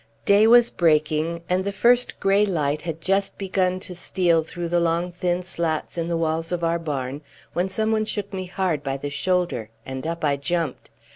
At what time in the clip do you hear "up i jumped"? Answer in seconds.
10.07-10.89